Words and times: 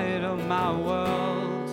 inside 0.00 0.24
of 0.24 0.46
my 0.46 0.72
world. 0.72 1.68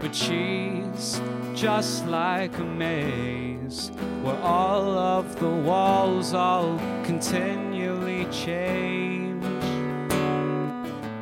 But 0.00 0.14
she's 0.14 1.20
just 1.54 2.06
like 2.06 2.56
a 2.58 2.64
maze 2.64 3.90
where 4.22 4.38
all 4.42 4.98
of 4.98 5.38
the 5.40 5.48
walls 5.48 6.34
all 6.34 6.78
continually 7.04 8.26
change. 8.26 9.44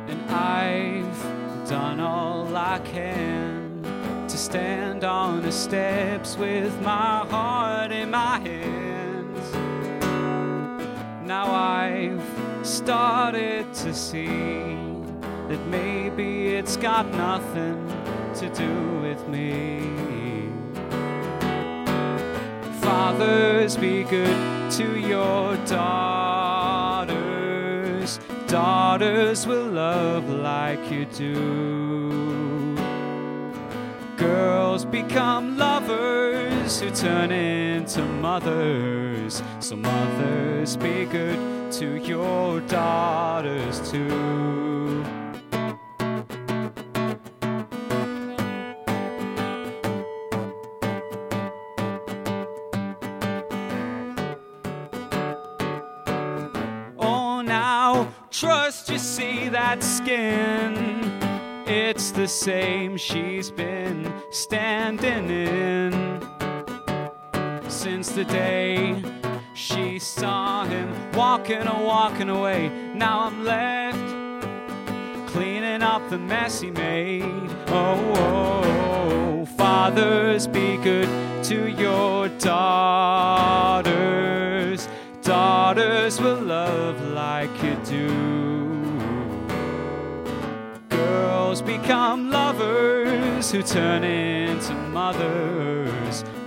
And 0.09 0.21
I've 0.29 1.69
done 1.69 1.99
all 1.99 2.55
I 2.55 2.79
can 2.79 3.81
to 4.27 4.37
stand 4.37 5.03
on 5.03 5.41
the 5.41 5.51
steps 5.51 6.37
with 6.37 6.73
my 6.81 7.25
heart 7.29 7.91
in 7.91 8.11
my 8.11 8.39
hands. 8.39 9.53
Now 11.25 11.51
I've 11.51 12.04
started 12.65 13.71
to 13.75 13.93
see 13.93 14.25
that 15.47 15.63
maybe 15.67 16.55
it's 16.55 16.77
got 16.77 17.07
nothing 17.11 17.87
to 18.33 18.49
do 18.49 18.99
with 19.01 19.27
me. 19.27 20.49
Fathers, 22.81 23.77
be 23.77 24.03
good 24.03 24.71
to 24.71 24.99
your 24.99 25.55
daughters. 25.67 27.15
Daughters 28.47 29.45
will 29.45 29.67
love 29.67 30.27
like 30.29 30.91
you 30.91 31.05
do. 31.05 32.75
Girls 34.17 34.85
become 34.85 35.57
lovers 35.57 36.24
who 36.65 36.89
turn 36.89 37.31
into 37.31 38.01
mothers. 38.01 39.43
So, 39.59 39.75
mothers, 39.75 40.75
be 40.75 41.05
good 41.05 41.71
to 41.73 41.97
your 41.97 42.59
daughters 42.61 43.91
too. 43.91 45.03
Oh, 56.97 57.43
now 57.45 58.11
trust 58.31 58.89
you 58.89 58.97
see 58.97 59.49
that 59.49 59.83
skin. 59.83 60.73
It's 61.67 62.09
the 62.09 62.27
same 62.27 62.97
she's 62.97 63.51
been 63.51 64.11
standing 64.31 65.29
in 65.29 66.04
since 67.95 68.11
the 68.11 68.25
day 68.25 69.01
she 69.53 69.97
saw 69.99 70.65
him 70.65 70.93
walking 71.13 71.61
and 71.61 71.85
walking 71.85 72.27
away. 72.27 72.69
Now 72.93 73.21
I'm 73.21 73.45
left 73.45 73.97
cleaning 75.31 75.81
up 75.81 76.09
the 76.09 76.17
mess 76.17 76.59
he 76.59 76.71
made. 76.71 77.23
Oh, 77.67 78.13
oh, 78.15 78.63
oh. 78.65 79.45
fathers, 79.45 80.45
be 80.45 80.75
good 80.75 81.07
to 81.45 81.69
your 81.69 82.27
daughters. 82.39 83.79
Daughters 85.21 86.19
will 86.19 86.41
love 86.41 87.01
like 87.13 87.63
you 87.63 87.77
do. 87.85 88.09
Girls 90.89 91.61
become 91.61 92.29
lovers 92.29 93.49
who 93.53 93.63
turn 93.63 94.03
into 94.03 94.73
mothers. 94.73 95.65
Mothers, 96.05 96.44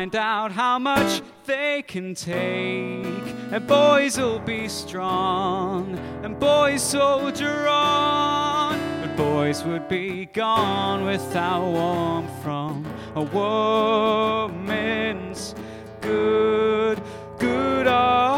find 0.00 0.16
out 0.16 0.50
how 0.50 0.78
much 0.78 1.20
they 1.44 1.82
can 1.86 2.14
take. 2.14 3.04
And 3.52 3.66
boys 3.66 4.16
will 4.16 4.38
be 4.38 4.66
strong, 4.66 5.98
and 6.22 6.38
boys 6.40 6.82
soldier 6.82 7.68
on. 7.68 8.78
But 9.02 9.14
boys 9.14 9.62
would 9.62 9.88
be 9.88 10.24
gone 10.24 11.04
without 11.04 11.66
warmth 11.66 12.30
from 12.42 12.86
a 13.14 13.22
woman's 14.40 15.54
good, 16.00 17.02
good 17.38 17.86
arm. 17.86 18.29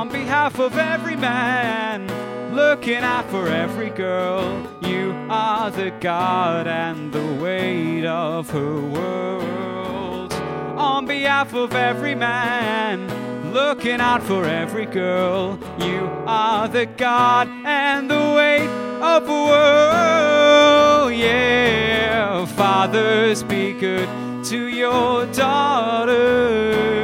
On 0.00 0.08
behalf 0.08 0.58
of 0.58 0.78
every 0.78 1.14
man, 1.14 2.06
looking 2.54 3.02
out 3.14 3.28
for 3.30 3.46
every 3.48 3.90
girl. 3.90 4.66
You 4.80 5.10
are 5.28 5.70
the 5.70 5.90
God 6.00 6.66
and 6.66 7.12
the 7.12 7.34
weight 7.34 8.06
of 8.06 8.48
her 8.48 8.80
world. 8.80 10.32
On 10.78 11.04
behalf 11.04 11.52
of 11.52 11.74
every 11.74 12.14
man, 12.14 13.10
looking 13.52 14.00
out 14.00 14.22
for 14.22 14.46
every 14.46 14.86
girl. 14.86 15.58
You 15.78 16.08
are 16.26 16.66
the 16.66 16.86
God 16.86 17.48
and 17.66 18.10
the 18.10 18.32
weight 18.34 18.70
of 19.02 19.26
the 19.26 19.42
world. 19.52 21.12
Yeah, 21.12 22.46
fathers, 22.46 23.42
be 23.42 23.74
good 23.74 24.08
to 24.46 24.66
your 24.66 25.26
daughters. 25.26 26.99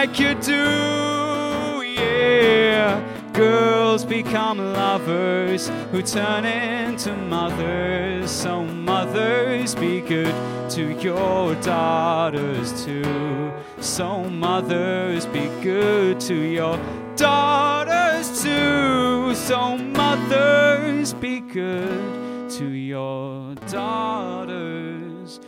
Like 0.00 0.20
you 0.20 0.32
do. 0.34 1.82
Yeah, 1.82 3.02
girls 3.32 4.04
become 4.04 4.58
lovers 4.58 5.72
who 5.90 6.02
turn 6.02 6.44
into 6.44 7.16
mothers. 7.16 8.30
So, 8.30 8.62
mothers, 8.62 9.74
be 9.74 10.00
good 10.00 10.36
to 10.70 10.82
your 11.00 11.56
daughters 11.56 12.84
too. 12.84 13.52
So, 13.80 14.22
mothers, 14.22 15.26
be 15.26 15.48
good 15.62 16.20
to 16.28 16.34
your 16.34 16.78
daughters 17.16 18.40
too. 18.40 19.34
So, 19.34 19.76
mothers, 19.78 21.12
be 21.12 21.40
good 21.40 22.50
to 22.50 22.66
your 22.66 23.56
daughters 23.66 25.40